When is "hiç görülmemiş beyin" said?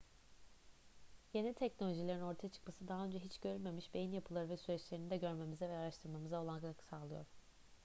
3.19-4.11